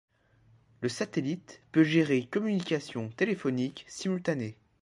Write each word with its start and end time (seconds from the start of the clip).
Le 0.81 0.89
satellite 0.89 1.61
peut 1.71 1.83
gérer 1.83 2.25
communications 2.25 3.09
téléphoniques 3.09 3.85
simultanées. 3.87 4.57